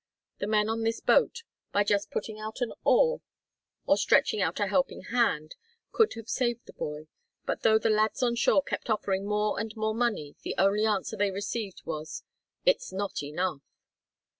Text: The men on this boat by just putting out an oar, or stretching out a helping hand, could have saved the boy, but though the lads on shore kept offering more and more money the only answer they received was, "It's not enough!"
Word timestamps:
The 0.39 0.47
men 0.47 0.67
on 0.67 0.81
this 0.81 0.99
boat 0.99 1.43
by 1.71 1.83
just 1.83 2.09
putting 2.09 2.39
out 2.39 2.59
an 2.59 2.73
oar, 2.83 3.21
or 3.85 3.97
stretching 3.97 4.41
out 4.41 4.59
a 4.59 4.65
helping 4.65 5.01
hand, 5.03 5.53
could 5.91 6.15
have 6.15 6.27
saved 6.27 6.65
the 6.65 6.73
boy, 6.73 7.05
but 7.45 7.61
though 7.61 7.77
the 7.77 7.91
lads 7.91 8.23
on 8.23 8.33
shore 8.35 8.63
kept 8.63 8.89
offering 8.89 9.27
more 9.27 9.59
and 9.59 9.71
more 9.75 9.93
money 9.93 10.35
the 10.41 10.55
only 10.57 10.85
answer 10.87 11.15
they 11.15 11.29
received 11.29 11.83
was, 11.85 12.23
"It's 12.65 12.91
not 12.91 13.21
enough!" 13.21 13.61